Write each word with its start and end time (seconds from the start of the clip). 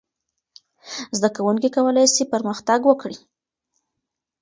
زده 1.17 1.29
کوونکي 1.35 1.69
کولای 1.75 2.07
سي 2.15 2.23
پرمختګ 2.33 2.79
وکړي. 2.85 3.17